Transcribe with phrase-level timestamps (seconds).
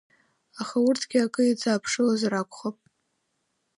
[0.61, 2.77] Аха урҭгьы акы иӡааԥшылозар акәхап.